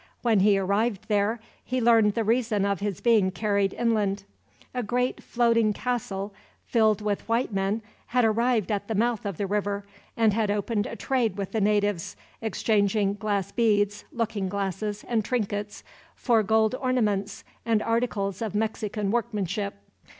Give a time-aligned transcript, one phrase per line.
[0.23, 4.23] When he arrived there, he learned the reason of his being carried inland.
[4.73, 6.33] A great floating castle,
[6.65, 9.85] filled with white men, had arrived at the mouth of the river;
[10.17, 15.83] and had opened a trade with the natives, exchanging glass beads, looking glasses, and trinkets,
[16.15, 19.75] for gold ornaments and articles of Mexican workmanship.